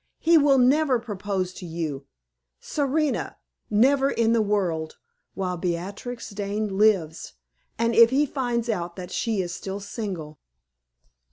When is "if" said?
7.93-8.09